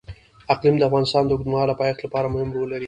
اقلیم 0.53 0.75
د 0.77 0.83
افغانستان 0.89 1.23
د 1.25 1.31
اوږدمهاله 1.33 1.79
پایښت 1.81 1.99
لپاره 2.03 2.31
مهم 2.33 2.49
رول 2.55 2.67
لري. 2.71 2.79